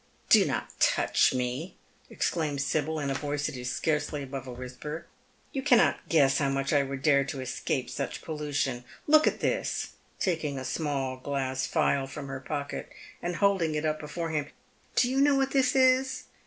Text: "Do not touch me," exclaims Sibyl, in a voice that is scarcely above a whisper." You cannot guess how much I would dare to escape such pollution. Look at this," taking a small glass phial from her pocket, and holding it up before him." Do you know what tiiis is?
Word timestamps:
"Do 0.35 0.45
not 0.45 0.71
touch 0.79 1.31
me," 1.31 1.75
exclaims 2.09 2.65
Sibyl, 2.65 2.99
in 2.99 3.11
a 3.11 3.13
voice 3.13 3.45
that 3.45 3.55
is 3.55 3.71
scarcely 3.71 4.23
above 4.23 4.47
a 4.47 4.51
whisper." 4.51 5.05
You 5.53 5.61
cannot 5.61 6.09
guess 6.09 6.39
how 6.39 6.49
much 6.49 6.73
I 6.73 6.81
would 6.81 7.03
dare 7.03 7.23
to 7.25 7.39
escape 7.39 7.87
such 7.87 8.23
pollution. 8.23 8.83
Look 9.05 9.27
at 9.27 9.41
this," 9.41 9.89
taking 10.19 10.57
a 10.57 10.65
small 10.65 11.17
glass 11.17 11.67
phial 11.67 12.07
from 12.07 12.29
her 12.29 12.39
pocket, 12.39 12.89
and 13.21 13.35
holding 13.35 13.75
it 13.75 13.85
up 13.85 13.99
before 13.99 14.31
him." 14.31 14.47
Do 14.95 15.07
you 15.07 15.21
know 15.21 15.35
what 15.35 15.51
tiiis 15.51 15.75
is? 15.75 16.23